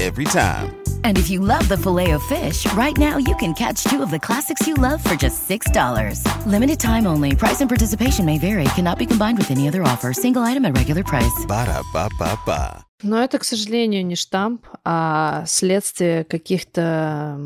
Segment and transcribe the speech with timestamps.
[0.00, 0.76] Every time.
[1.04, 4.10] And if you love the filet of fish, right now you can catch two of
[4.10, 6.24] the classics you love for just $6.
[6.46, 7.36] Limited time only.
[7.36, 8.64] Price and participation may vary.
[8.74, 10.14] Cannot be combined with any other offer.
[10.14, 11.44] Single item at regular price.
[11.46, 12.86] Ba-da-ba-ba-ba.
[13.02, 17.38] Но это, к сожалению, не штамп, а следствие каких-то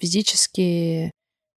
[0.00, 1.12] физически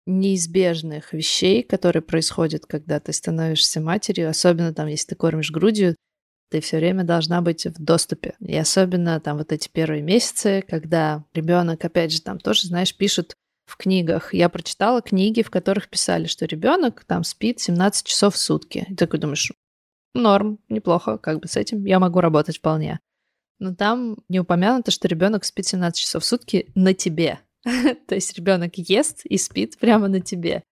[0.05, 5.95] неизбежных вещей, которые происходят, когда ты становишься матерью, особенно там, если ты кормишь грудью,
[6.49, 8.35] ты все время должна быть в доступе.
[8.39, 13.35] И особенно там вот эти первые месяцы, когда ребенок, опять же, там тоже, знаешь, пишут
[13.65, 14.33] в книгах.
[14.33, 18.85] Я прочитала книги, в которых писали, что ребенок там спит 17 часов в сутки.
[18.89, 19.52] И такой думаешь,
[20.13, 22.99] норм, неплохо, как бы с этим я могу работать вполне.
[23.59, 27.39] Но там не упомянуто, что ребенок спит 17 часов в сутки на тебе.
[27.63, 30.63] То есть ребенок ест и спит прямо на тебе.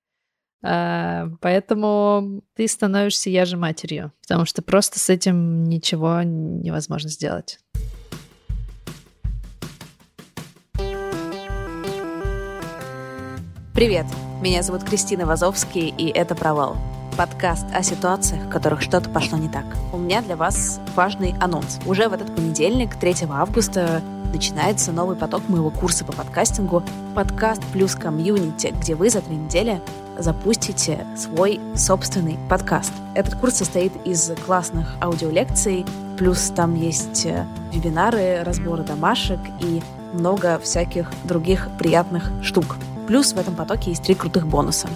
[0.63, 7.59] А, Поэтому ты становишься я же матерью, потому что просто с этим ничего невозможно сделать.
[13.73, 14.05] Привет,
[14.41, 16.77] меня зовут Кристина Вазовский, и это «Провал».
[17.17, 19.65] Подкаст о ситуациях, в которых что-то пошло не так.
[19.91, 21.79] У меня для вас важный анонс.
[21.85, 24.01] Уже в этот понедельник, 3 августа,
[24.33, 26.83] начинается новый поток моего курса по подкастингу
[27.13, 29.81] «Подкаст плюс комьюнити», где вы за три недели
[30.17, 32.93] запустите свой собственный подкаст.
[33.15, 35.85] Этот курс состоит из классных аудиолекций,
[36.17, 39.81] плюс там есть э, вебинары, разборы домашек и
[40.13, 42.77] много всяких других приятных штук.
[43.07, 44.87] Плюс в этом потоке есть три крутых бонуса.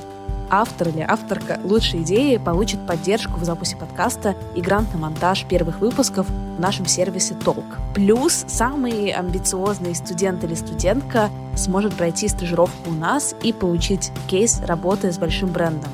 [0.49, 5.79] Автор или авторка лучшей идеи получит поддержку в запусе подкаста и грант на монтаж первых
[5.79, 7.65] выпусков в нашем сервисе Толк.
[7.93, 15.11] Плюс самый амбициозный студент или студентка сможет пройти стажировку у нас и получить кейс работы
[15.11, 15.91] с большим брендом.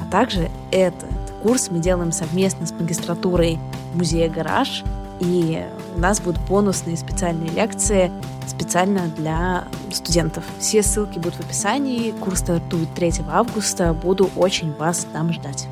[0.00, 1.08] А также этот
[1.42, 3.58] курс мы делаем совместно с магистратурой
[3.94, 4.82] Музея «Гараж»,
[5.24, 8.10] и у нас будут бонусные специальные лекции
[8.46, 10.44] специально для студентов.
[10.58, 12.12] Все ссылки будут в описании.
[12.12, 13.94] Курс стартует 3 августа.
[13.94, 15.66] Буду очень вас там ждать.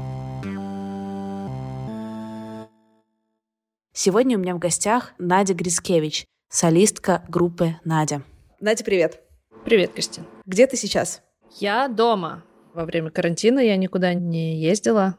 [3.93, 8.23] Сегодня у меня в гостях Надя Грицкевич, солистка группы «Надя».
[8.59, 9.21] Надя, привет.
[9.65, 10.27] Привет, Кристина.
[10.47, 11.23] Где ты сейчас?
[11.59, 12.43] Я дома.
[12.73, 15.17] Во время карантина я никуда не ездила.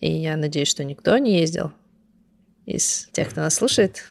[0.00, 1.72] И я надеюсь, что никто не ездил
[2.66, 4.10] из тех, кто нас слушает.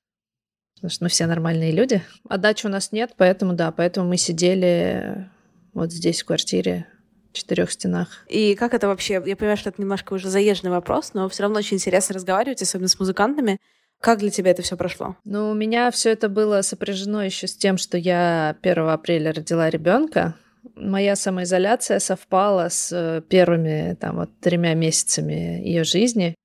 [0.75, 2.01] Потому что мы все нормальные люди.
[2.27, 5.29] А дачи у нас нет, поэтому да, поэтому мы сидели
[5.73, 6.87] вот здесь, в квартире,
[7.31, 8.25] в четырех стенах.
[8.29, 9.21] И как это вообще?
[9.25, 12.87] Я понимаю, что это немножко уже заезженный вопрос, но все равно очень интересно разговаривать, особенно
[12.87, 13.59] с музыкантами.
[14.01, 15.15] Как для тебя это все прошло?
[15.23, 19.69] Ну, у меня все это было сопряжено еще с тем, что я 1 апреля родила
[19.69, 20.35] ребенка.
[20.75, 26.35] Моя самоизоляция совпала с э, первыми там вот тремя месяцами ее жизни.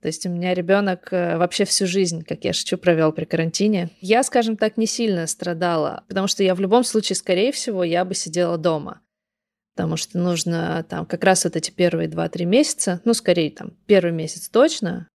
[0.00, 3.90] То есть у меня ребенок э, вообще всю жизнь, как я шучу, провел при карантине.
[4.00, 8.04] Я, скажем так, не сильно страдала, потому что я в любом случае, скорее всего, я
[8.04, 9.00] бы сидела дома.
[9.74, 14.12] Потому что нужно там как раз вот эти первые 2-3 месяца, ну, скорее там первый
[14.12, 15.08] месяц точно,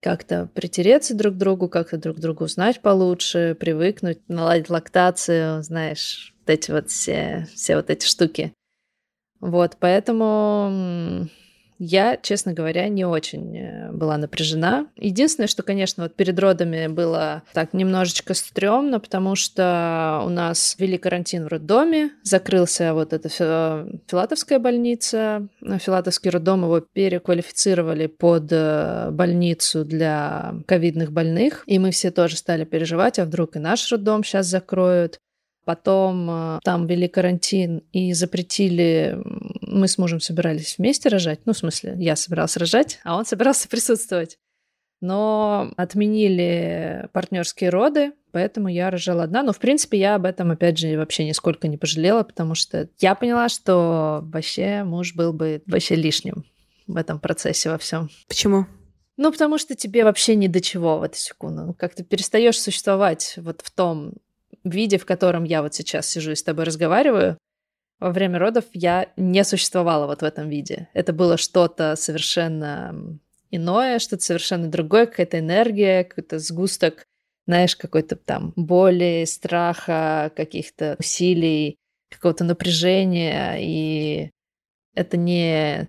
[0.00, 6.50] как-то притереться друг к другу, как-то друг друга узнать получше, привыкнуть, наладить лактацию, знаешь, вот
[6.50, 8.52] эти вот все, все вот эти штуки.
[9.40, 11.28] Вот, поэтому
[11.78, 14.88] Я, честно говоря, не очень э, была напряжена.
[14.96, 20.98] Единственное, что, конечно, вот перед родами было так немножечко стрёмно, потому что у нас ввели
[20.98, 29.84] карантин в роддоме, закрылся вот эта Филатовская больница, Филатовский роддом его переквалифицировали под э, больницу
[29.84, 34.46] для ковидных больных, и мы все тоже стали переживать, а вдруг и наш роддом сейчас
[34.46, 35.20] закроют.
[35.68, 39.18] Потом э, там ввели карантин и запретили...
[39.60, 41.40] Мы с мужем собирались вместе рожать.
[41.44, 44.38] Ну, в смысле, я собиралась рожать, а он собирался присутствовать.
[45.02, 49.42] Но отменили партнерские роды, поэтому я рожала одна.
[49.42, 53.14] Но, в принципе, я об этом, опять же, вообще нисколько не пожалела, потому что я
[53.14, 56.46] поняла, что вообще муж был бы вообще лишним
[56.86, 58.08] в этом процессе во всем.
[58.26, 58.64] Почему?
[59.18, 61.66] Ну, потому что тебе вообще ни до чего в эту секунду.
[61.66, 64.14] Ну, как ты перестаешь существовать вот в том
[64.64, 67.38] виде, в котором я вот сейчас сижу и с тобой разговариваю,
[68.00, 70.88] во время родов я не существовала вот в этом виде.
[70.94, 73.18] Это было что-то совершенно
[73.50, 77.04] иное, что-то совершенно другое, какая-то энергия, какой-то сгусток,
[77.46, 81.76] знаешь, какой-то там боли, страха, каких-то усилий,
[82.10, 83.56] какого-то напряжения.
[83.58, 84.30] И
[84.94, 85.88] это не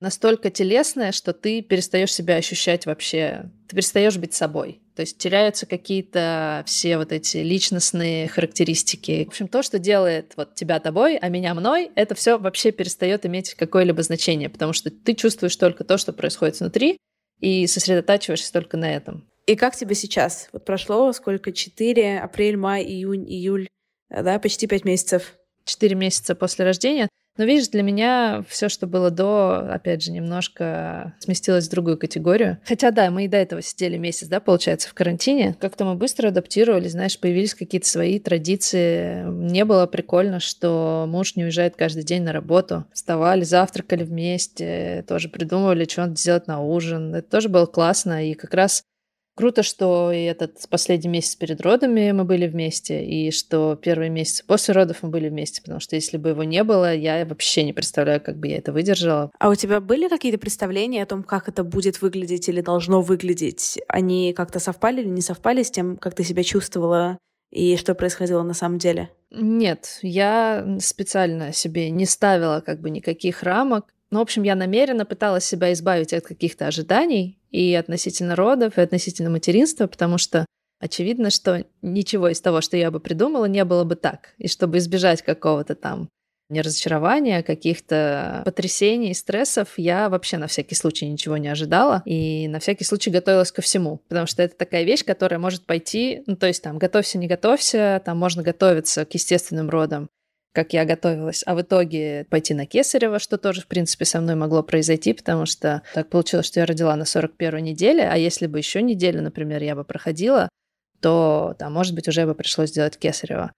[0.00, 4.80] настолько телесное, что ты перестаешь себя ощущать вообще, ты перестаешь быть собой.
[4.94, 9.24] То есть теряются какие-то все вот эти личностные характеристики.
[9.24, 13.24] В общем, то, что делает вот тебя тобой, а меня мной, это все вообще перестает
[13.24, 16.98] иметь какое-либо значение, потому что ты чувствуешь только то, что происходит внутри,
[17.40, 19.28] и сосредотачиваешься только на этом.
[19.46, 20.48] И как тебе сейчас?
[20.52, 21.52] Вот прошло сколько?
[21.52, 23.68] Четыре, апрель, май, июнь, июль,
[24.10, 25.34] да, почти пять месяцев.
[25.64, 27.08] Четыре месяца после рождения.
[27.38, 32.58] Но видишь, для меня все, что было до, опять же, немножко сместилось в другую категорию.
[32.64, 35.56] Хотя да, мы и до этого сидели месяц, да, получается, в карантине.
[35.60, 39.22] Как-то мы быстро адаптировались, знаешь, появились какие-то свои традиции.
[39.22, 42.84] Мне было прикольно, что муж не уезжает каждый день на работу.
[42.92, 47.14] Вставали, завтракали вместе, тоже придумывали, что надо сделать на ужин.
[47.14, 48.28] Это тоже было классно.
[48.28, 48.82] И как раз
[49.38, 54.44] Круто, что и этот последний месяц перед родами мы были вместе, и что первые месяцы
[54.44, 57.72] после родов мы были вместе, потому что если бы его не было, я вообще не
[57.72, 59.30] представляю, как бы я это выдержала.
[59.38, 63.78] А у тебя были какие-то представления о том, как это будет выглядеть или должно выглядеть?
[63.86, 67.18] Они как-то совпали или не совпали с тем, как ты себя чувствовала
[67.52, 69.08] и что происходило на самом деле?
[69.30, 73.84] Нет, я специально себе не ставила как бы никаких рамок.
[74.10, 78.80] Ну, в общем, я намеренно пыталась себя избавить от каких-то ожиданий и относительно родов, и
[78.80, 80.46] относительно материнства, потому что
[80.80, 84.34] очевидно, что ничего из того, что я бы придумала, не было бы так.
[84.38, 86.08] И чтобы избежать какого-то там
[86.50, 92.58] не разочарования, каких-то потрясений, стрессов, я вообще на всякий случай ничего не ожидала и на
[92.58, 96.46] всякий случай готовилась ко всему, потому что это такая вещь, которая может пойти, ну то
[96.46, 100.08] есть там готовься, не готовься, там можно готовиться к естественным родам,
[100.52, 104.34] как я готовилась, а в итоге пойти на Кесарево, что тоже, в принципе, со мной
[104.34, 108.58] могло произойти, потому что так получилось, что я родила на 41 неделе, а если бы
[108.58, 110.48] еще неделю, например, я бы проходила,
[111.00, 113.52] то там, может быть, уже бы пришлось делать Кесарево.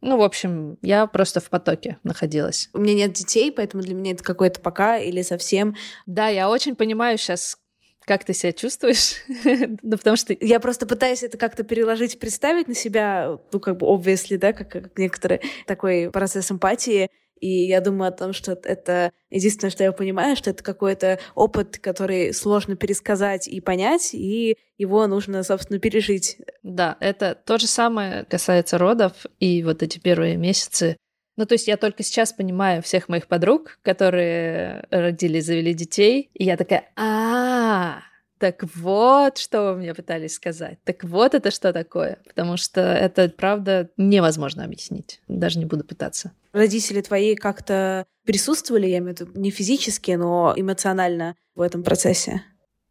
[0.00, 2.68] Ну, в общем, я просто в потоке находилась.
[2.72, 5.76] У меня нет детей, поэтому для меня это какое-то пока или совсем.
[6.06, 7.56] Да, я очень понимаю сейчас,
[8.04, 9.16] как ты себя чувствуешь?
[9.82, 10.36] ну, потому что...
[10.40, 14.70] Я просто пытаюсь это как-то переложить, представить на себя, ну, как бы, obviously, да, как,
[14.70, 17.08] как некоторые такой процесс эмпатии.
[17.42, 21.78] И я думаю о том, что это единственное, что я понимаю, что это какой-то опыт,
[21.78, 26.38] который сложно пересказать и понять, и его нужно, собственно, пережить.
[26.62, 30.96] Да, это то же самое касается родов и вот эти первые месяцы.
[31.36, 36.44] Ну, то есть я только сейчас понимаю всех моих подруг, которые родили, завели детей, и
[36.44, 38.02] я такая, а,
[38.42, 40.78] так вот, что вы мне пытались сказать.
[40.82, 42.18] Так вот это что такое.
[42.26, 45.20] Потому что это, правда, невозможно объяснить.
[45.28, 46.32] Даже не буду пытаться.
[46.52, 52.42] Родители твои как-то присутствовали, я имею в виду, не физически, но эмоционально в этом процессе?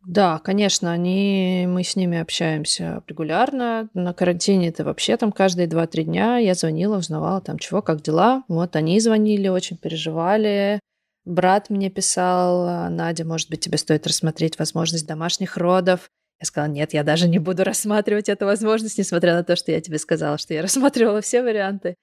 [0.08, 3.88] Да, конечно, они, мы с ними общаемся регулярно.
[3.94, 8.44] На карантине это вообще там каждые 2-3 дня я звонила, узнавала там чего, как дела.
[8.48, 10.80] Вот они звонили, очень переживали.
[11.24, 16.10] Брат мне писал, Надя, может быть, тебе стоит рассмотреть возможность домашних родов.
[16.40, 19.82] Я сказала, нет, я даже не буду рассматривать эту возможность, несмотря на то, что я
[19.82, 21.96] тебе сказала, что я рассматривала все варианты.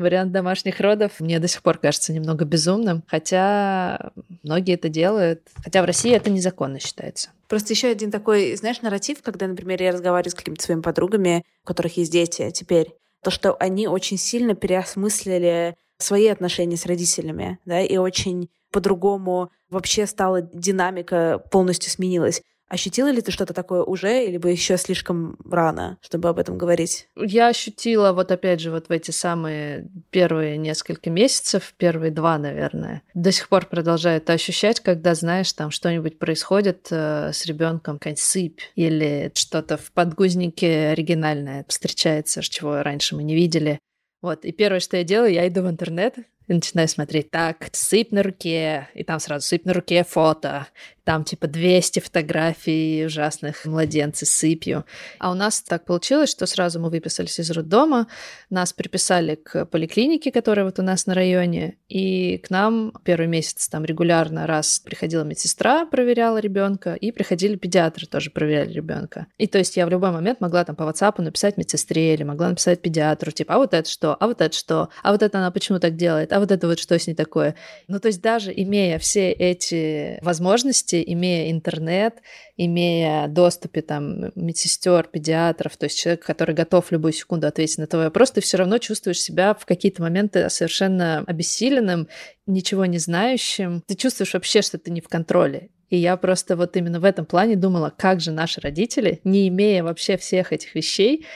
[0.00, 5.42] Вариант домашних родов мне до сих пор кажется немного безумным, хотя многие это делают.
[5.62, 7.30] Хотя в России это незаконно считается.
[7.48, 11.66] Просто еще один такой, знаешь, нарратив, когда, например, я разговариваю с какими-то своими подругами, у
[11.66, 17.80] которых есть дети теперь, то, что они очень сильно переосмыслили свои отношения с родителями, да,
[17.80, 22.42] и очень по-другому вообще стала динамика полностью сменилась.
[22.70, 27.08] Ощутила ли ты что-то такое уже, или бы еще слишком рано, чтобы об этом говорить?
[27.16, 33.02] Я ощутила вот опять же вот в эти самые первые несколько месяцев, первые два, наверное.
[33.12, 38.22] До сих пор продолжаю это ощущать, когда, знаешь, там что-нибудь происходит э, с ребенком, какая-нибудь
[38.22, 43.80] сыпь или что-то в подгузнике оригинальное встречается, чего раньше мы не видели.
[44.22, 46.14] Вот, и первое, что я делаю, я иду в интернет,
[46.50, 50.66] и начинаю смотреть, так, сыпь на руке, и там сразу сыпь на руке фото,
[51.04, 54.84] там типа 200 фотографий ужасных младенцев сыпью.
[55.18, 58.06] А у нас так получилось, что сразу мы выписались из роддома,
[58.50, 63.68] нас приписали к поликлинике, которая вот у нас на районе, и к нам первый месяц
[63.68, 69.26] там регулярно раз приходила медсестра, проверяла ребенка, и приходили педиатры, тоже проверяли ребенка.
[69.38, 72.48] И то есть я в любой момент могла там по WhatsApp написать медсестре или могла
[72.48, 75.50] написать педиатру, типа, а вот это что, а вот это что, а вот это она
[75.50, 77.54] почему так делает, а вот это вот что с ней такое.
[77.88, 82.16] Ну то есть даже имея все эти возможности, имея интернет,
[82.56, 87.86] имея доступе там медсестер, педиатров, то есть человек, который готов в любую секунду ответить на
[87.86, 92.08] твой вопрос, ты все равно чувствуешь себя в какие-то моменты совершенно обессиленным,
[92.46, 93.82] ничего не знающим.
[93.86, 95.70] Ты чувствуешь вообще, что ты не в контроле.
[95.88, 99.82] И я просто вот именно в этом плане думала, как же наши родители, не имея
[99.82, 101.26] вообще всех этих вещей,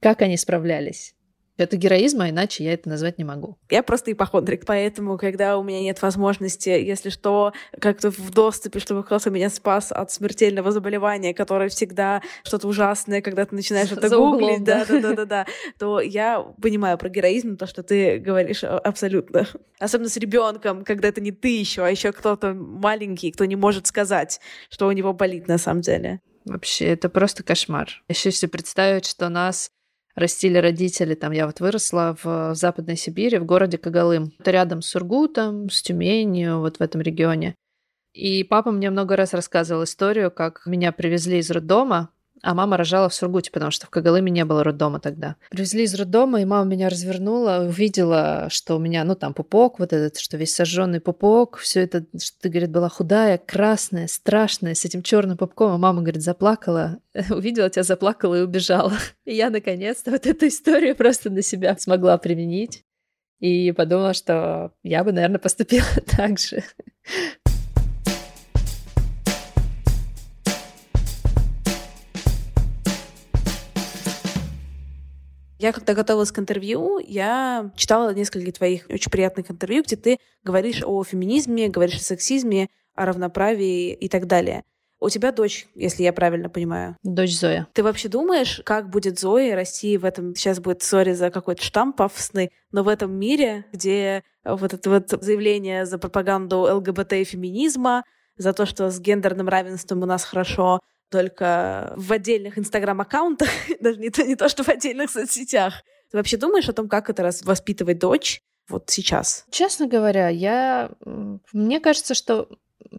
[0.00, 1.14] как они справлялись.
[1.58, 3.58] Это героизм, а иначе я это назвать не могу.
[3.68, 9.02] Я просто ипохондрик, поэтому, когда у меня нет возможности, если что, как-то в доступе, чтобы
[9.02, 14.62] кто-то меня спас от смертельного заболевания, которое всегда что-то ужасное, когда ты начинаешь это гуглить,
[14.62, 15.46] да, да, да, да, да,
[15.80, 19.48] то я понимаю про героизм, то, что ты говоришь а, абсолютно.
[19.80, 23.88] Особенно с ребенком, когда это не ты еще, а еще кто-то маленький, кто не может
[23.88, 26.20] сказать, что у него болит на самом деле.
[26.44, 27.88] Вообще, это просто кошмар.
[28.08, 29.70] Еще если представить, что нас
[30.18, 31.14] растили родители.
[31.14, 34.32] Там я вот выросла в, Западной Сибири, в городе Кагалым.
[34.38, 37.54] Это рядом с Сургутом, с Тюменью, вот в этом регионе.
[38.12, 42.10] И папа мне много раз рассказывал историю, как меня привезли из роддома,
[42.42, 45.36] а мама рожала в Сургуте, потому что в Кагалыме не было роддома тогда.
[45.50, 49.92] Привезли из роддома, и мама меня развернула, увидела, что у меня, ну, там пупок, вот
[49.92, 54.84] этот, что весь сожженный пупок, все это, что ты, говорит, была худая, красная, страшная, с
[54.84, 56.98] этим черным пупком, а мама, говорит, заплакала,
[57.30, 58.92] увидела тебя, заплакала и убежала.
[59.24, 62.84] И я, наконец-то, вот эту историю просто на себя смогла применить.
[63.40, 66.64] И подумала, что я бы, наверное, поступила так же.
[75.58, 80.82] Я когда готовилась к интервью, я читала несколько твоих очень приятных интервью, где ты говоришь
[80.84, 84.62] о феминизме, говоришь о сексизме, о равноправии и так далее.
[85.00, 86.96] У тебя дочь, если я правильно понимаю.
[87.02, 87.68] Дочь Зоя.
[87.72, 90.34] Ты вообще думаешь, как будет Зоя расти в этом...
[90.34, 95.10] Сейчас будет сори за какой-то штамп пафосный, но в этом мире, где вот это вот
[95.22, 98.04] заявление за пропаганду ЛГБТ и феминизма,
[98.36, 103.48] за то, что с гендерным равенством у нас хорошо, только в отдельных инстаграм-аккаунтах,
[103.80, 105.82] даже не то, не то, что в отдельных соцсетях.
[106.10, 109.44] Ты вообще думаешь о том, как это раз воспитывать дочь вот сейчас?
[109.50, 110.90] Честно говоря, я...
[111.52, 112.48] Мне кажется, что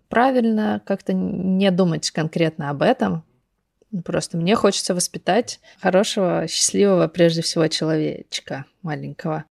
[0.07, 3.23] правильно как-то не думать конкретно об этом.
[4.05, 9.45] Просто мне хочется воспитать хорошего, счастливого, прежде всего, человечка маленького.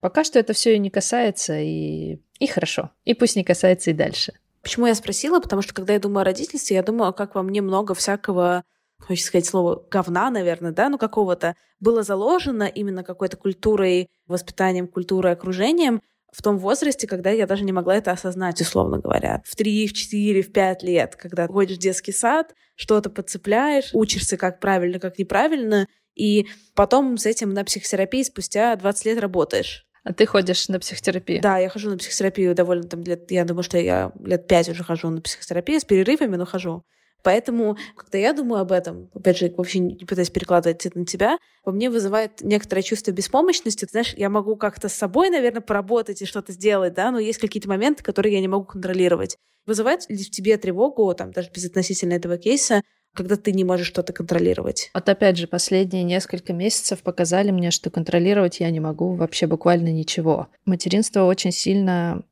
[0.00, 2.90] Пока что это все и не касается, и, и хорошо.
[3.04, 4.34] И пусть не касается и дальше.
[4.66, 5.38] Почему я спросила?
[5.38, 8.64] Потому что когда я думаю о родительстве, я думаю, как во мне много всякого
[8.98, 15.34] хочется сказать слово говна, наверное, да, ну какого-то, было заложено именно какой-то культурой, воспитанием, культурой,
[15.34, 19.40] окружением в том возрасте, когда я даже не могла это осознать, условно говоря.
[19.46, 24.36] В три, в четыре, в пять лет, когда ходишь в детский сад, что-то подцепляешь, учишься,
[24.36, 29.86] как правильно, как неправильно, и потом с этим на психотерапии спустя 20 лет работаешь.
[30.06, 31.42] А ты ходишь на психотерапию?
[31.42, 34.84] Да, я хожу на психотерапию довольно там лет, я думаю, что я лет пять уже
[34.84, 36.84] хожу на психотерапию с перерывами, но хожу.
[37.24, 41.38] Поэтому, когда я думаю об этом, опять же, вообще не пытаюсь перекладывать это на тебя,
[41.64, 43.84] во мне вызывает некоторое чувство беспомощности.
[43.84, 47.40] Ты знаешь, я могу как-то с собой, наверное, поработать и что-то сделать, да, но есть
[47.40, 49.38] какие-то моменты, которые я не могу контролировать.
[49.66, 52.82] Вызывает ли в тебе тревогу, там, даже безотносительно этого кейса,
[53.16, 54.90] когда ты не можешь что-то контролировать.
[54.94, 59.88] Вот опять же, последние несколько месяцев показали мне, что контролировать я не могу вообще буквально
[59.92, 60.48] ничего.
[60.64, 62.22] Материнство очень сильно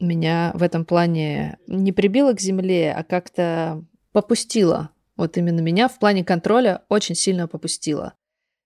[0.00, 4.90] меня в этом плане не прибило к земле, а как-то попустило.
[5.16, 8.14] Вот именно меня в плане контроля очень сильно попустило.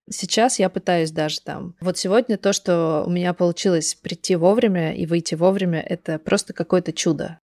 [0.08, 1.74] Сейчас я пытаюсь даже там.
[1.80, 6.92] Вот сегодня то, что у меня получилось прийти вовремя и выйти вовремя, это просто какое-то
[6.92, 7.40] чудо.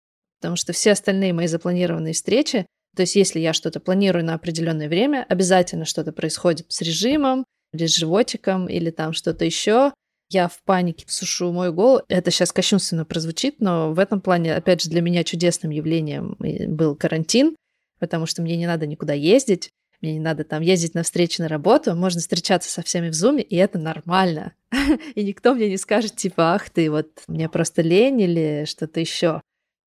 [0.41, 4.89] Потому что все остальные мои запланированные встречи, то есть если я что-то планирую на определенное
[4.89, 9.93] время, обязательно что-то происходит с режимом или с животиком, или там что-то еще.
[10.29, 12.03] Я в панике сушу мой голову.
[12.09, 16.97] Это сейчас кощунственно прозвучит, но в этом плане, опять же, для меня чудесным явлением был
[16.97, 17.55] карантин,
[18.01, 21.49] потому что мне не надо никуда ездить, мне не надо там ездить на встречи на
[21.49, 24.53] работу, можно встречаться со всеми в зуме, и это нормально.
[25.15, 29.43] и никто мне не скажет, типа, ах ты, вот мне просто лень или что-то еще.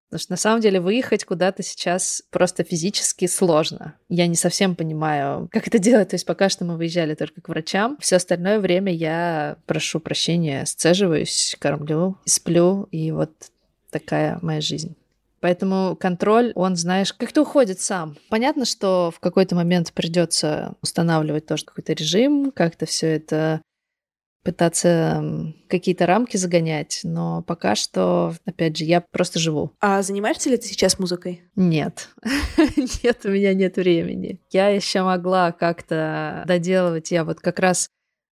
[0.09, 3.93] Потому что на самом деле выехать куда-то сейчас просто физически сложно.
[4.09, 6.09] Я не совсем понимаю, как это делать.
[6.09, 7.95] То есть пока что мы выезжали только к врачам.
[8.01, 13.31] Все остальное время я прошу прощения, сцеживаюсь, кормлю, сплю, и вот
[13.91, 14.95] такая моя жизнь.
[15.41, 18.17] Поэтому контроль, он, знаешь, как-то уходит сам.
[18.29, 23.61] Понятно, что в какой-то момент придется устанавливать тоже какой-то режим, как-то все это
[24.43, 25.23] пытаться
[25.67, 29.73] какие-то рамки загонять, но пока что, опять же, я просто живу.
[29.79, 31.43] А занимаешься ли ты сейчас музыкой?
[31.55, 32.09] Нет,
[33.03, 34.39] нет, у меня нет времени.
[34.51, 37.89] Я еще могла как-то доделывать, я вот как раз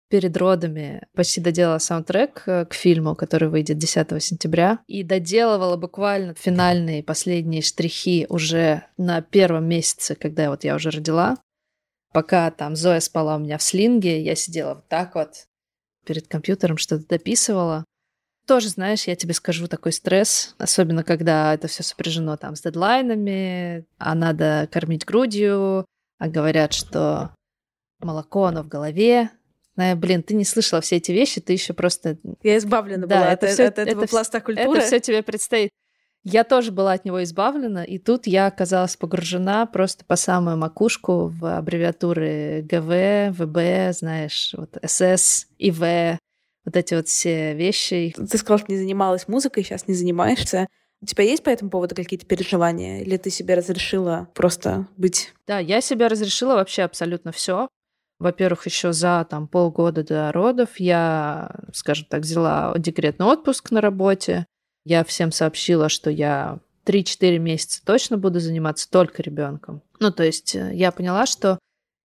[0.08, 6.34] перед родами почти доделала саундтрек э, к фильму, который выйдет 10 сентября, и доделывала буквально
[6.34, 11.36] финальные последние штрихи уже на первом месяце, когда вот я уже родила.
[12.12, 15.46] Пока там Зоя спала у меня в слинге, я сидела вот так вот
[16.06, 17.84] перед компьютером, что-то дописывала.
[18.46, 23.84] Тоже, знаешь, я тебе скажу, такой стресс, особенно когда это все сопряжено там с дедлайнами,
[23.98, 25.84] а надо кормить грудью,
[26.18, 27.34] а говорят, что
[28.00, 29.30] молоко, оно в голове,
[29.76, 32.16] Э, блин, ты не слышала все эти вещи, ты еще просто...
[32.42, 34.78] Я избавлена да, была это от, всё, от этого это, пласта культуры.
[34.78, 35.70] Это все тебе предстоит.
[36.28, 41.28] Я тоже была от него избавлена, и тут я оказалась погружена просто по самую макушку
[41.28, 46.18] в аббревиатуры ГВ, ВБ, знаешь, вот СС, ИВ,
[46.64, 48.12] вот эти вот все вещи.
[48.16, 50.66] Ты сказала, что не занималась музыкой, сейчас не занимаешься.
[51.00, 53.02] У тебя есть по этому поводу какие-то переживания?
[53.02, 55.32] Или ты себе разрешила просто быть?
[55.46, 57.68] Да, я себе разрешила вообще абсолютно все.
[58.18, 64.46] Во-первых, еще за там, полгода до родов я, скажем так, взяла декретный отпуск на работе.
[64.86, 69.82] Я всем сообщила, что я 3-4 месяца точно буду заниматься только ребенком.
[69.98, 71.58] Ну, то есть э, я поняла, что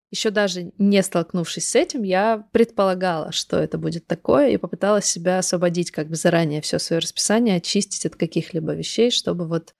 [0.09, 5.38] еще даже не столкнувшись с этим, я предполагала, что это будет такое, и попыталась себя
[5.38, 9.75] освободить как бы заранее все свое расписание, очистить от каких-либо вещей, чтобы вот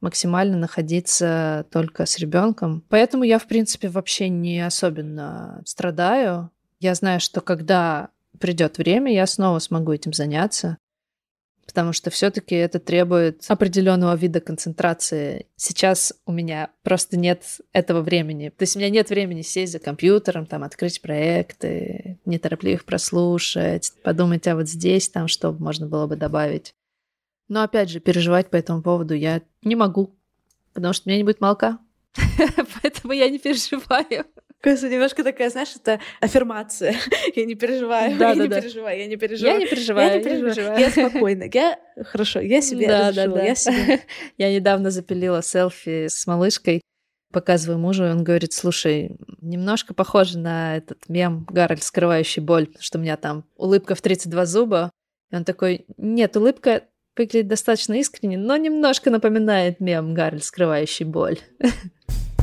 [0.00, 2.84] максимально находиться только с ребенком.
[2.88, 6.52] Поэтому я, в принципе, вообще не особенно страдаю.
[6.78, 10.78] Я знаю, что когда придет время, я снова смогу этим заняться,
[11.66, 15.46] потому что все-таки это требует определенного вида концентрации.
[15.56, 18.50] Сейчас у меня просто нет этого времени.
[18.50, 23.92] То есть у меня нет времени сесть за компьютером, там, открыть проекты, неторопливо их прослушать,
[24.02, 26.74] подумать, а вот здесь там что можно было бы добавить.
[27.48, 30.16] Но опять же, переживать по этому поводу я не могу,
[30.72, 31.78] потому что у меня не будет молока.
[32.82, 34.24] Поэтому я не переживаю.
[34.64, 36.96] Кажется, немножко такая, знаешь, это аффирмация.
[37.36, 38.60] Я не переживаю, да, я да, не да.
[38.62, 39.58] переживаю, я не переживаю.
[39.58, 40.80] Я не переживаю, я, не переживаю.
[40.80, 41.44] я спокойна.
[41.52, 43.42] Я хорошо, я себе да, да, да.
[43.42, 44.00] я себе.
[44.38, 46.80] Я недавно запилила селфи с малышкой,
[47.30, 52.98] показываю мужу, и он говорит, слушай, немножко похоже на этот мем Гарольд, скрывающий боль, что
[52.98, 54.90] у меня там улыбка в 32 зуба.
[55.30, 56.84] И он такой, нет, улыбка
[57.18, 61.38] выглядит достаточно искренне, но немножко напоминает мем Гарль, скрывающий боль.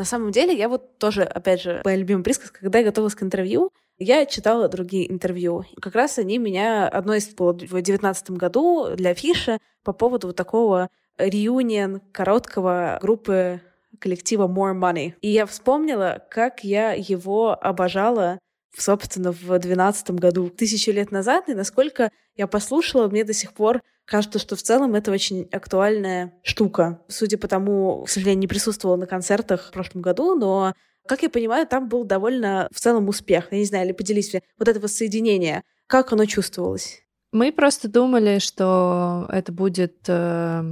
[0.00, 3.22] На самом деле, я вот тоже, опять же, моя любимая присказка, когда я готовилась к
[3.22, 5.66] интервью, я читала другие интервью.
[5.78, 6.88] Как раз они меня...
[6.88, 13.60] Одно из было в девятнадцатом году для Фиша по поводу вот такого реюнион короткого группы
[13.98, 15.12] коллектива More Money.
[15.20, 18.38] И я вспомнила, как я его обожала
[18.76, 23.82] собственно, в 2012 году, тысячу лет назад, и насколько я послушала, мне до сих пор
[24.04, 27.00] кажется, что в целом это очень актуальная штука.
[27.08, 30.74] Судя по тому, к сожалению, не присутствовала на концертах в прошлом году, но,
[31.06, 33.48] как я понимаю, там был довольно в целом успех.
[33.50, 35.62] Я не знаю, или поделись вот это воссоединение.
[35.86, 37.02] Как оно чувствовалось?
[37.32, 40.62] Мы просто думали, что это будет э,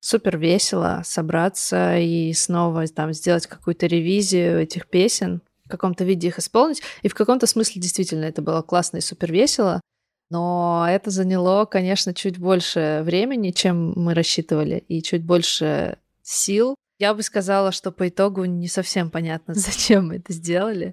[0.00, 5.40] супер весело собраться и снова там сделать какую-то ревизию этих песен,
[5.72, 6.82] каком-то виде их исполнить.
[7.02, 9.80] И в каком-то смысле действительно это было классно и супер весело.
[10.30, 16.74] Но это заняло, конечно, чуть больше времени, чем мы рассчитывали, и чуть больше сил.
[16.98, 20.92] Я бы сказала, что по итогу не совсем понятно, зачем мы это сделали.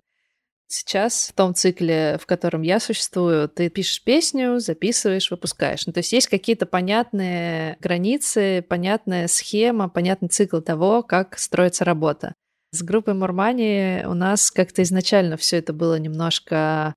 [0.71, 5.87] Сейчас в том цикле, в котором я существую, ты пишешь песню, записываешь, выпускаешь.
[5.87, 12.35] Ну, то есть есть какие-то понятные границы, понятная схема, понятный цикл того, как строится работа.
[12.71, 16.93] С группой Мурмани у нас как-то изначально все это было немножко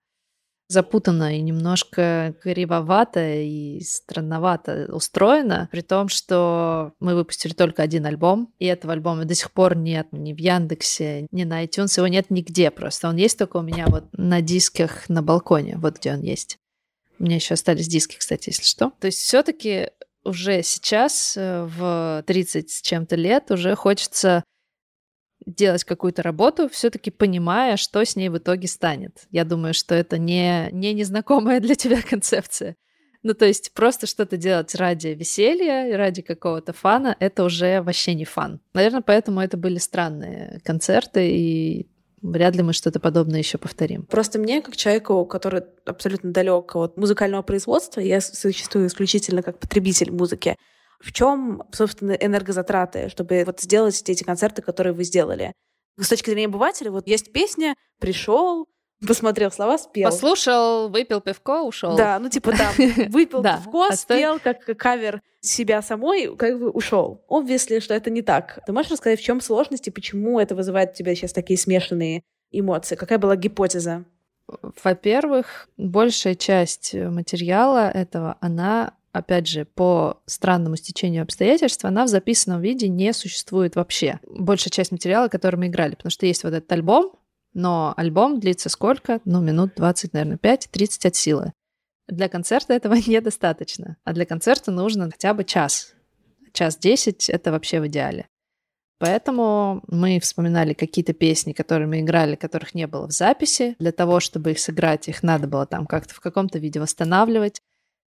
[0.69, 8.53] запутанно и немножко кривовато и странновато устроено, при том, что мы выпустили только один альбом,
[8.59, 12.31] и этого альбома до сих пор нет ни в Яндексе, ни на iTunes, его нет
[12.31, 13.09] нигде просто.
[13.09, 16.59] Он есть только у меня вот на дисках на балконе, вот где он есть.
[17.19, 18.93] У меня еще остались диски, кстати, если что.
[18.99, 19.91] То есть все-таки
[20.25, 24.43] уже сейчас, э, в 30 с чем-то лет, уже хочется
[25.47, 29.27] делать какую-то работу, все-таки понимая, что с ней в итоге станет.
[29.31, 32.77] Я думаю, что это не, не незнакомая для тебя концепция.
[33.23, 38.25] Ну, то есть просто что-то делать ради веселья, ради какого-то фана, это уже вообще не
[38.25, 38.61] фан.
[38.75, 41.89] Наверное, поэтому это были странные концерты, и
[42.23, 44.05] Вряд ли мы что-то подобное еще повторим.
[44.05, 50.13] Просто мне, как человеку, который абсолютно далек от музыкального производства, я существую исключительно как потребитель
[50.13, 50.57] музыки,
[51.03, 55.53] в чем, собственно, энергозатраты, чтобы вот сделать эти концерты, которые вы сделали?
[55.99, 58.69] С точки зрения обывателя, вот есть песня, пришел,
[59.07, 60.11] посмотрел слова, спел.
[60.11, 61.97] Послушал, выпил пивко, ушел.
[61.97, 62.73] Да, ну типа там,
[63.09, 67.25] выпил пивко, спел, как кавер себя самой, как бы ушел.
[67.29, 68.61] Obviously, что это не так.
[68.65, 72.23] Ты можешь рассказать, в чем сложность и почему это вызывает у тебя сейчас такие смешанные
[72.53, 72.95] эмоции?
[72.95, 74.05] Какая была гипотеза?
[74.85, 82.61] Во-первых, большая часть материала этого, она опять же, по странному стечению обстоятельств, она в записанном
[82.61, 84.21] виде не существует вообще.
[84.27, 87.13] Большая часть материала, который мы играли, потому что есть вот этот альбом,
[87.55, 89.21] но альбом длится сколько?
[89.25, 91.53] Ну, минут 20, наверное, 5-30 от силы.
[92.09, 93.97] Для концерта этого недостаточно.
[94.05, 95.95] А для концерта нужно хотя бы час.
[96.53, 98.27] Час 10— это вообще в идеале.
[98.99, 103.75] Поэтому мы вспоминали какие-то песни, которые мы играли, которых не было в записи.
[103.81, 107.61] Для того, чтобы их сыграть, их надо было там как-то в каком-то виде восстанавливать.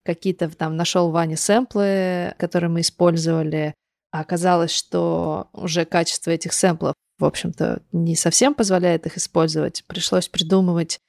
[0.03, 3.73] Какие-то там нашел Ваня сэмплы, которые мы использовали.
[4.11, 9.83] А оказалось, что уже качество этих сэмплов в общем-то, не совсем позволяет их использовать.
[9.87, 10.99] Пришлось придумывать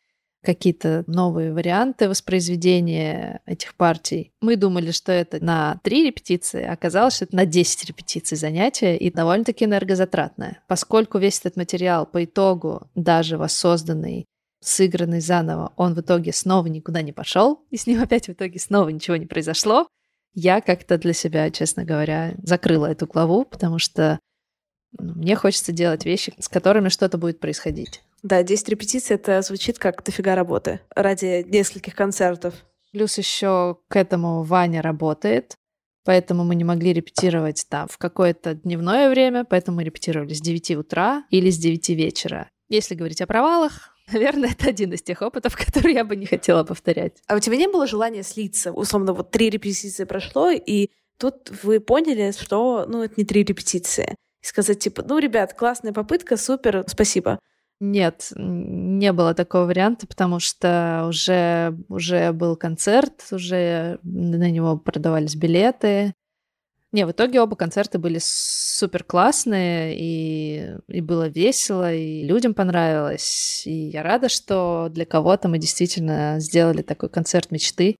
[0.44, 4.30] какие-то новые варианты воспроизведения этих партий.
[4.42, 8.96] Мы думали, что это на три репетиции, а оказалось, что это на 10 репетиций занятия
[8.96, 10.62] и довольно-таки энергозатратное.
[10.68, 14.26] Поскольку весь этот материал по итогу, даже воссозданный,
[14.64, 18.58] сыгранный заново, он в итоге снова никуда не пошел, и с ним опять в итоге
[18.58, 19.86] снова ничего не произошло,
[20.34, 24.18] я как-то для себя, честно говоря, закрыла эту главу, потому что
[24.98, 28.02] ну, мне хочется делать вещи, с которыми что-то будет происходить.
[28.22, 32.54] Да, 10 репетиций— это звучит как дофига работы ради нескольких концертов.
[32.92, 35.56] Плюс еще к этому Ваня работает,
[36.04, 40.76] поэтому мы не могли репетировать там в какое-то дневное время, поэтому мы репетировали с 9
[40.76, 42.48] утра или с 9 вечера.
[42.68, 46.64] Если говорить о провалах, наверное, это один из тех опытов, которые я бы не хотела
[46.64, 47.22] повторять.
[47.26, 48.72] А у тебя не было желания слиться?
[48.72, 54.16] Условно, вот три репетиции прошло, и тут вы поняли, что, ну, это не три репетиции
[54.42, 57.38] и сказать, типа, ну, ребят, классная попытка, супер, спасибо.
[57.80, 65.34] Нет, не было такого варианта, потому что уже, уже был концерт, уже на него продавались
[65.34, 66.14] билеты.
[66.94, 73.64] Не, в итоге оба концерта были супер классные, и, и было весело, и людям понравилось.
[73.66, 77.96] И я рада, что для кого-то мы действительно сделали такой концерт мечты,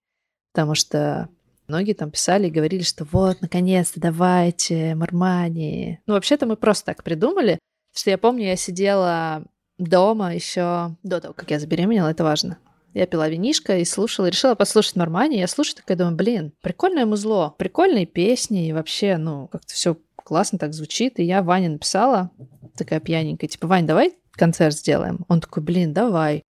[0.53, 1.29] потому что
[1.67, 5.99] Многие там писали и говорили, что вот, наконец-то, давайте, Мармани.
[6.07, 7.59] Ну, вообще-то мы просто так придумали,
[7.97, 9.45] что я помню, я сидела
[9.79, 12.59] дома еще до того, как я забеременела, это важно.
[12.95, 15.39] Я пила винишко и слушала, решила послушать Мармани.
[15.39, 20.59] Я слушаю, такая думаю, блин, прикольное музло, прикольные песни, и вообще, ну, как-то все классно
[20.59, 21.19] так звучит.
[21.19, 22.31] И я Ване написала,
[22.77, 25.25] такая пьяненькая, типа, Вань, давай концерт сделаем.
[25.29, 26.45] Он такой, блин, давай.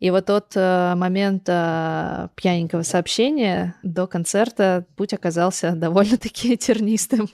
[0.00, 7.28] И вот от э, момента пьяненького сообщения до концерта путь оказался довольно-таки тернистым.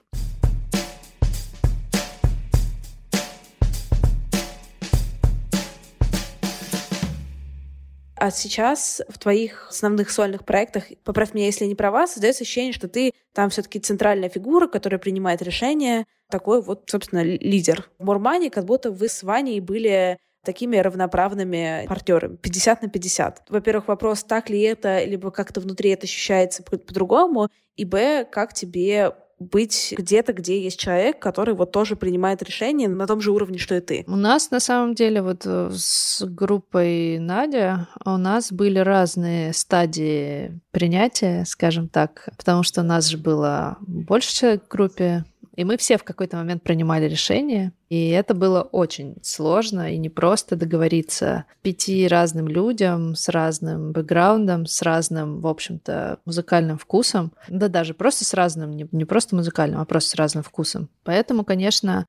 [8.25, 12.89] А сейчас в твоих основных сольных проектах, поправь меня, если не права, создается ощущение, что
[12.89, 17.91] ты там все-таки центральная фигура, которая принимает решения, такой вот, собственно, лидер.
[17.99, 23.43] В Мурмане как будто вы с Ваней были такими равноправными партнерами, 50 на 50.
[23.51, 29.13] Во-первых, вопрос, так ли это, либо как-то внутри это ощущается по-другому, и б, как тебе
[29.51, 33.75] быть где-то, где есть человек, который вот тоже принимает решения на том же уровне, что
[33.75, 34.05] и ты.
[34.07, 40.61] У нас на самом деле вот э, с группой Надя у нас были разные стадии
[40.71, 45.25] принятия, скажем так, потому что у нас же было больше человек в группе,
[45.57, 50.09] и мы все в какой-то момент принимали решение, и это было очень сложно и не
[50.09, 57.33] просто договориться пяти разным людям с разным бэкграундом, с разным, в общем-то, музыкальным вкусом.
[57.49, 60.89] Да даже просто с разным, не, не просто музыкальным, а просто с разным вкусом.
[61.05, 62.07] Поэтому, конечно,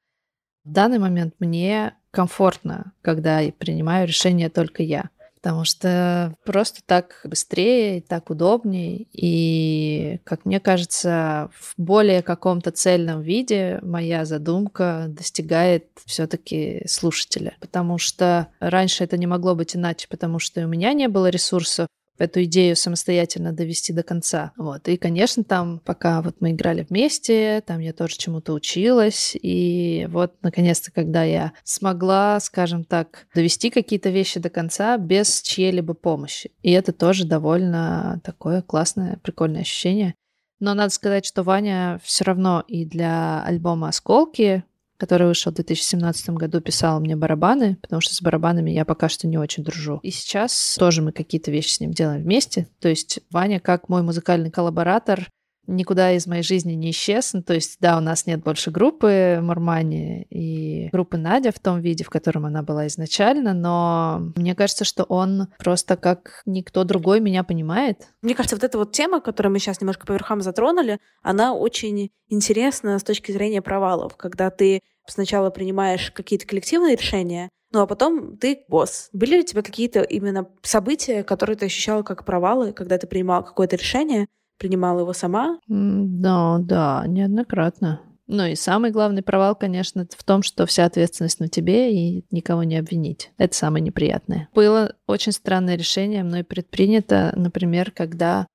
[0.64, 5.10] в данный момент мне комфортно, когда принимаю решение только я
[5.46, 13.22] потому что просто так быстрее, так удобнее, и, как мне кажется, в более каком-то цельном
[13.22, 20.40] виде моя задумка достигает все-таки слушателя, потому что раньше это не могло быть иначе, потому
[20.40, 24.52] что у меня не было ресурсов, эту идею самостоятельно довести до конца.
[24.58, 24.88] Вот.
[24.88, 29.36] И, конечно, там, пока вот мы играли вместе, там я тоже чему-то училась.
[29.42, 35.94] И вот, наконец-то, когда я смогла, скажем так, довести какие-то вещи до конца без чьей-либо
[35.94, 36.52] помощи.
[36.62, 40.16] И это тоже довольно такое классное, прикольное ощущение.
[40.60, 44.64] Но надо сказать, что Ваня все равно и для альбома «Осколки»,
[44.98, 49.28] который вышел в 2017 году, писал мне барабаны, потому что с барабанами я пока что
[49.28, 50.00] не очень дружу.
[50.04, 52.68] И сейчас тоже мы какие-то вещи с ним делаем вместе.
[52.80, 55.30] То есть Ваня, как мой музыкальный коллаборатор,
[55.68, 57.34] никуда из моей жизни не исчез.
[57.34, 61.82] Ну, то есть, да, у нас нет больше группы Мурмани и группы Надя в том
[61.82, 67.20] виде, в котором она была изначально, но мне кажется, что он просто как никто другой
[67.20, 68.08] меня понимает.
[68.22, 72.12] Мне кажется, вот эта вот тема, которую мы сейчас немножко по верхам затронули, она очень
[72.30, 78.38] интересна с точки зрения провалов, когда ты сначала принимаешь какие-то коллективные решения, ну а потом
[78.38, 79.10] ты босс.
[79.12, 83.44] Были ли у тебя какие-то именно события, которые ты ощущала как провалы, когда ты принимал
[83.44, 85.60] какое-то решение, принимала его сама?
[85.68, 88.02] Да, да, неоднократно.
[88.28, 92.64] Ну и самый главный провал, конечно, в том, что вся ответственность на тебе и никого
[92.64, 93.32] не обвинить.
[93.38, 94.50] Это самое неприятное.
[94.54, 98.48] Было очень странное решение мной предпринято, например, когда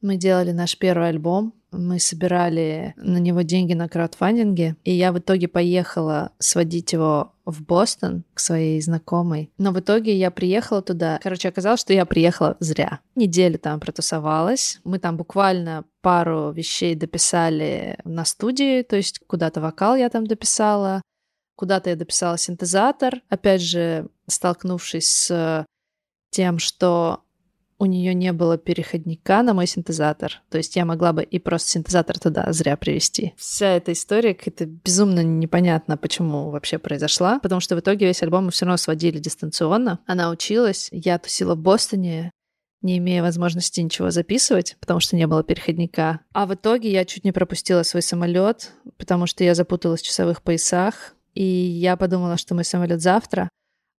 [0.00, 5.18] мы делали наш первый альбом, мы собирали на него деньги на краудфандинге, и я в
[5.18, 9.50] итоге поехала сводить его в Бостон к своей знакомой.
[9.58, 11.20] Но в итоге я приехала туда.
[11.22, 13.00] Короче, оказалось, что я приехала зря.
[13.14, 14.80] Неделю там протусовалась.
[14.84, 21.02] Мы там буквально пару вещей дописали на студии, то есть куда-то вокал я там дописала,
[21.56, 23.22] куда-то я дописала синтезатор.
[23.28, 25.66] Опять же, столкнувшись с
[26.30, 27.22] тем, что
[27.80, 30.42] у нее не было переходника на мой синтезатор.
[30.50, 33.32] То есть я могла бы и просто синтезатор туда зря привести.
[33.38, 37.40] Вся эта история какая-то безумно непонятно, почему вообще произошла.
[37.40, 39.98] Потому что в итоге весь альбом мы все равно сводили дистанционно.
[40.06, 42.30] Она училась, я тусила в Бостоне,
[42.82, 46.20] не имея возможности ничего записывать, потому что не было переходника.
[46.34, 50.42] А в итоге я чуть не пропустила свой самолет, потому что я запуталась в часовых
[50.42, 51.14] поясах.
[51.32, 53.48] И я подумала, что мой самолет завтра,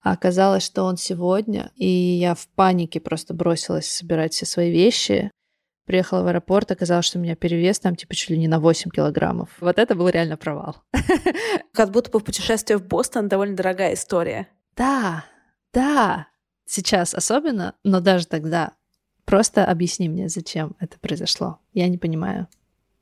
[0.01, 5.31] а оказалось, что он сегодня, и я в панике просто бросилась собирать все свои вещи.
[5.85, 8.89] Приехала в аэропорт, оказалось, что у меня перевес там типа чуть ли не на 8
[8.91, 9.49] килограммов.
[9.59, 10.77] Вот это был реально провал.
[11.73, 14.47] Как будто бы путешествие в Бостон довольно дорогая история.
[14.75, 15.25] Да,
[15.73, 16.27] да.
[16.65, 18.73] Сейчас особенно, но даже тогда.
[19.25, 21.59] Просто объясни мне, зачем это произошло.
[21.73, 22.47] Я не понимаю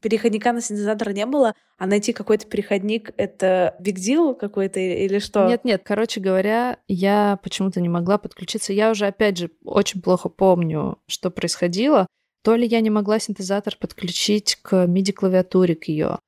[0.01, 5.47] переходника на синтезатор не было, а найти какой-то переходник— это big deal какой-то или что?
[5.47, 8.73] Нет-нет, короче говоря, я почему-то не могла подключиться.
[8.73, 12.07] Я уже, опять же, очень плохо помню, что происходило.
[12.43, 16.19] То ли я не могла синтезатор подключить к MIDI-клавиатуре, к ее,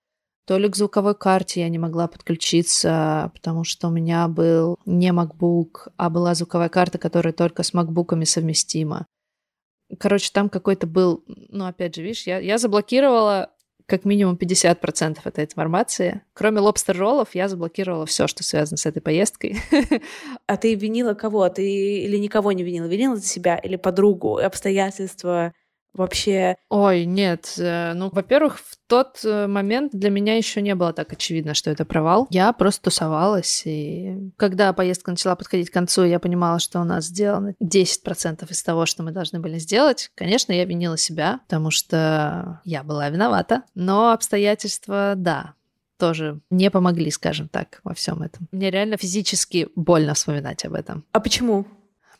[0.45, 5.09] то ли к звуковой карте я не могла подключиться, потому что у меня был не
[5.11, 9.05] MacBook, а была звуковая карта, которая только с MacBook'ами совместима.
[9.99, 13.51] Короче, там какой-то был, ну, опять же, видишь, я, я заблокировала
[13.91, 16.21] как минимум 50% этой информации.
[16.33, 19.57] Кроме лобстер-роллов, я заблокировала все, что связано с этой поездкой.
[20.47, 21.47] А ты винила кого?
[21.49, 22.85] Ты или никого не винила?
[22.85, 25.53] Винила себя или подругу, обстоятельства?
[25.93, 26.55] Вообще?
[26.69, 27.55] Ой, нет.
[27.57, 31.69] Э, ну, во-первых, в тот э, момент для меня еще не было так очевидно, что
[31.69, 32.27] это провал.
[32.29, 37.05] Я просто тусовалась, и когда поездка начала подходить к концу, я понимала, что у нас
[37.05, 40.11] сделано 10% из того, что мы должны были сделать.
[40.15, 45.53] Конечно, я винила себя, потому что я была виновата, но обстоятельства, да,
[45.97, 48.47] тоже не помогли, скажем так, во всем этом.
[48.51, 51.05] Мне реально физически больно вспоминать об этом.
[51.11, 51.67] А почему?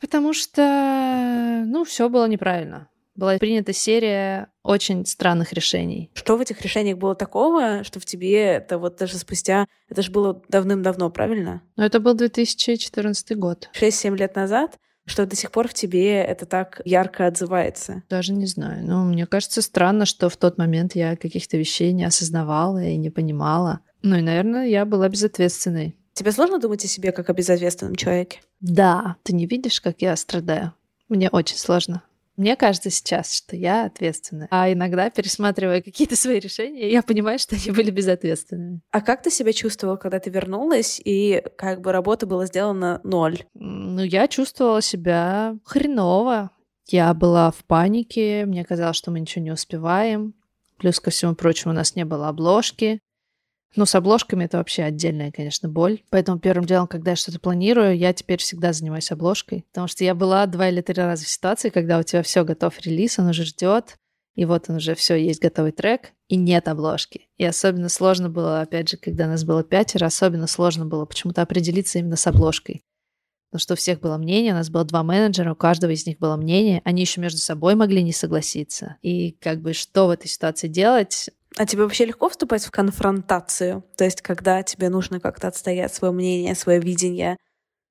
[0.00, 6.10] Потому что, ну, все было неправильно была принята серия очень странных решений.
[6.14, 9.66] Что в этих решениях было такого, что в тебе это вот даже спустя...
[9.88, 11.62] Это же было давным-давно, правильно?
[11.76, 13.70] Ну, это был 2014 год.
[13.74, 14.78] 6-7 лет назад?
[15.04, 18.02] что до сих пор в тебе это так ярко отзывается?
[18.08, 18.86] Даже не знаю.
[18.86, 23.10] Ну, мне кажется, странно, что в тот момент я каких-то вещей не осознавала и не
[23.10, 23.80] понимала.
[24.02, 25.96] Ну и, наверное, я была безответственной.
[26.14, 28.40] Тебе сложно думать о себе как о безответственном человеке?
[28.60, 29.16] Да.
[29.22, 30.74] Ты не видишь, как я страдаю?
[31.08, 32.02] Мне очень сложно.
[32.42, 34.48] Мне кажется сейчас, что я ответственная.
[34.50, 38.80] А иногда, пересматривая какие-то свои решения, я понимаю, что они были безответственными.
[38.90, 43.44] А как ты себя чувствовала, когда ты вернулась, и как бы работа была сделана ноль?
[43.54, 46.50] Ну, я чувствовала себя хреново.
[46.88, 50.34] Я была в панике, мне казалось, что мы ничего не успеваем.
[50.78, 52.98] Плюс ко всему прочему у нас не было обложки.
[53.74, 56.02] Ну, с обложками это вообще отдельная, конечно, боль.
[56.10, 59.64] Поэтому первым делом, когда я что-то планирую, я теперь всегда занимаюсь обложкой.
[59.72, 62.78] Потому что я была два или три раза в ситуации, когда у тебя все готов
[62.80, 63.96] релиз, он уже ждет,
[64.34, 67.28] и вот он уже все, есть готовый трек, и нет обложки.
[67.36, 71.98] И особенно сложно было, опять же, когда нас было пятеро, особенно сложно было почему-то определиться
[71.98, 72.82] именно с обложкой.
[73.50, 76.18] Потому что у всех было мнение, у нас было два менеджера, у каждого из них
[76.18, 78.96] было мнение, они еще между собой могли не согласиться.
[79.02, 81.28] И как бы что в этой ситуации делать?
[81.58, 83.84] А тебе вообще легко вступать в конфронтацию?
[83.96, 87.36] То есть, когда тебе нужно как-то отстоять свое мнение, свое видение?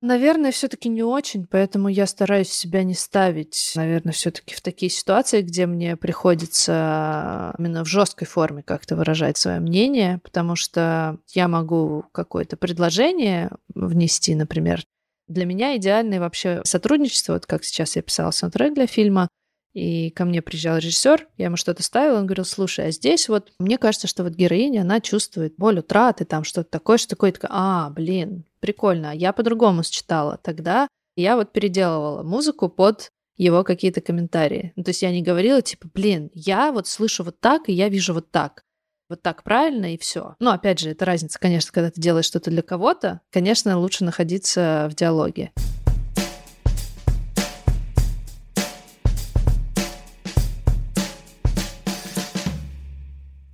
[0.00, 5.42] Наверное, все-таки не очень, поэтому я стараюсь себя не ставить, наверное, все-таки в такие ситуации,
[5.42, 12.04] где мне приходится именно в жесткой форме как-то выражать свое мнение, потому что я могу
[12.10, 14.82] какое-то предложение внести, например.
[15.28, 19.28] Для меня идеальное вообще сотрудничество, вот как сейчас я писала саундтрек для фильма,
[19.72, 23.52] и ко мне приезжал режиссер, я ему что-то ставила, он говорил, слушай, а здесь вот,
[23.58, 27.50] мне кажется, что вот героиня, она чувствует боль утраты, там что-то такое, что такое, такое,
[27.52, 30.38] а, блин, прикольно, я по-другому считала.
[30.42, 34.72] Тогда я вот переделывала музыку под его какие-то комментарии.
[34.76, 37.88] Ну, то есть я не говорила, типа, блин, я вот слышу вот так, и я
[37.88, 38.62] вижу вот так.
[39.08, 40.36] Вот так правильно, и все.
[40.38, 44.88] Ну, опять же, это разница, конечно, когда ты делаешь что-то для кого-то, конечно, лучше находиться
[44.90, 45.52] в диалоге.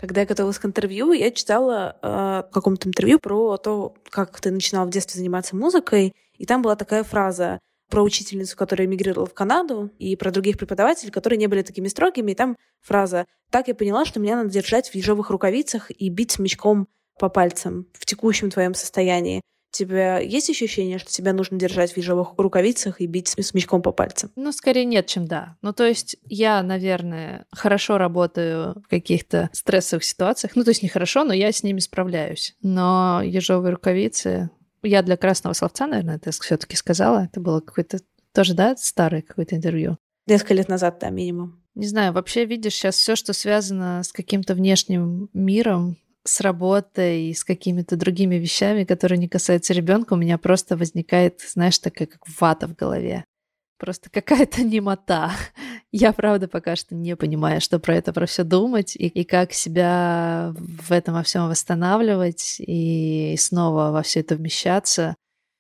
[0.08, 4.50] Когда я готовилась к интервью, я читала э, в каком-то интервью про то, как ты
[4.50, 9.34] начинал в детстве заниматься музыкой, и там была такая фраза про учительницу, которая эмигрировала в
[9.34, 12.32] Канаду, и про других преподавателей, которые не были такими строгими.
[12.32, 16.32] И там фраза «Так я поняла, что меня надо держать в ежовых рукавицах и бить
[16.32, 21.96] смычком по пальцам в текущем твоем состоянии» тебя есть ощущение, что тебя нужно держать в
[21.96, 24.30] ежовых рукавицах и бить с мячком по пальцам?
[24.36, 25.56] Ну, скорее нет, чем да.
[25.62, 30.56] Ну, то есть я, наверное, хорошо работаю в каких-то стрессовых ситуациях.
[30.56, 32.56] Ну, то есть не хорошо, но я с ними справляюсь.
[32.62, 34.50] Но ежовые рукавицы...
[34.82, 37.24] Я для красного словца, наверное, это все-таки сказала.
[37.24, 37.98] Это было какое-то
[38.32, 39.98] тоже, да, старое какое-то интервью.
[40.26, 41.60] Несколько лет назад, да, минимум.
[41.74, 47.34] Не знаю, вообще видишь сейчас все, что связано с каким-то внешним миром, с работой и
[47.34, 52.22] с какими-то другими вещами, которые не касаются ребенка, у меня просто возникает, знаешь, такая как
[52.40, 53.24] вата в голове.
[53.78, 55.32] Просто какая-то немота.
[55.92, 59.52] Я, правда, пока что не понимаю, что про это, про все думать, и, и как
[59.52, 65.14] себя в этом во всем восстанавливать, и снова во все это вмещаться.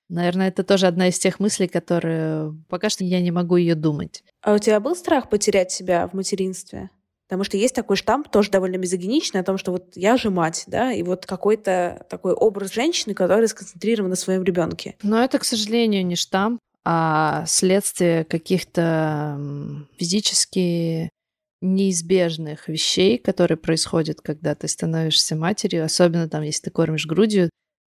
[0.08, 4.24] Наверное, это тоже одна из тех мыслей, которые пока что я не могу ее думать.
[4.42, 6.90] А у тебя был страх потерять себя в материнстве?
[7.28, 10.64] Потому что есть такой штамп, тоже довольно мизогиничный, о том, что вот я же мать,
[10.66, 14.96] да, и вот какой-то такой образ женщины, которая сконцентрирована на своем ребенке.
[15.02, 19.38] Но это, к сожалению, не штамп, а следствие каких-то
[19.98, 21.10] физически
[21.60, 27.50] неизбежных вещей, которые происходят, когда ты становишься матерью, особенно там, если ты кормишь грудью,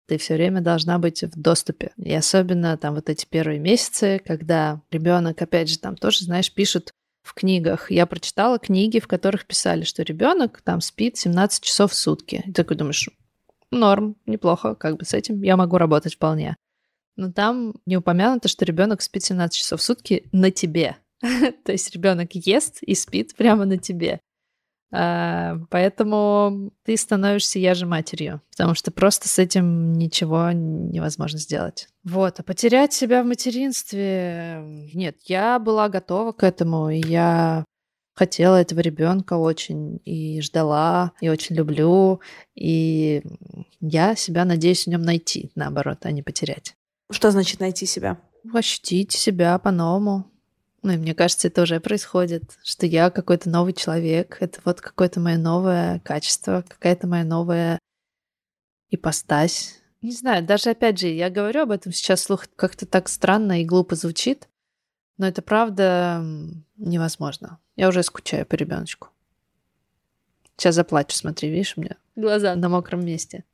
[0.09, 1.93] ты все время должна быть в доступе.
[1.97, 6.90] И особенно там вот эти первые месяцы, когда ребенок, опять же, там тоже, знаешь, пишут
[7.22, 7.90] в книгах.
[7.90, 12.42] Я прочитала книги, в которых писали, что ребенок там спит 17 часов в сутки.
[12.46, 13.09] И такой думаешь,
[13.70, 16.56] норм, неплохо, как бы с этим я могу работать вполне.
[17.16, 20.96] Но там не упомянуто, что ребенок спит 17 часов в сутки на тебе.
[21.64, 24.20] То есть ребенок ест и спит прямо на тебе.
[24.92, 31.88] А, поэтому ты становишься я же матерью, потому что просто с этим ничего невозможно сделать.
[32.03, 34.62] Вот, а потерять себя в материнстве...
[34.94, 37.64] Нет, я была готова к этому, и я
[38.14, 42.20] хотела этого ребенка очень, и ждала, и очень люблю,
[42.55, 43.22] и
[43.81, 46.74] я себя надеюсь в нем найти, наоборот, а не потерять.
[47.11, 48.18] Что значит найти себя?
[48.53, 50.30] Ощутить себя по-новому,
[50.83, 55.21] ну и мне кажется, это уже происходит, что я какой-то новый человек, это вот какое-то
[55.21, 57.79] мое новое качество, какая-то моя новая
[58.90, 59.81] ипостась.
[60.03, 63.66] Не знаю, даже опять же, я говорю об этом сейчас слух как-то так странно и
[63.66, 64.49] глупо звучит,
[65.19, 66.25] но это правда
[66.77, 67.59] невозможно.
[67.77, 69.09] Я уже скучаю по ребеночку.
[70.57, 73.45] Сейчас заплачу, смотри, видишь, у меня глаза на мокром месте.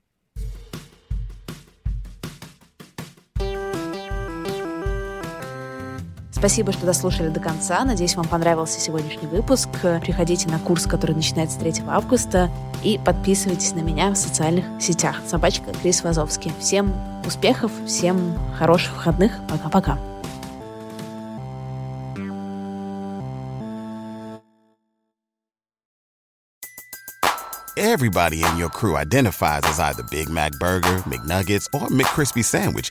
[6.36, 7.82] Спасибо, что дослушали до конца.
[7.82, 9.70] Надеюсь, вам понравился сегодняшний выпуск.
[10.02, 12.50] Приходите на курс, который начинается 3 августа.
[12.84, 15.16] И подписывайтесь на меня в социальных сетях.
[15.26, 16.52] Собачка Крис Вазовский.
[16.60, 16.94] Всем
[17.24, 19.32] успехов, всем хороших выходных.
[19.48, 19.98] Пока-пока.
[27.78, 32.90] Everybody in your crew identifies as either Big Mac Burger, McNuggets, or McCrispy Sandwich.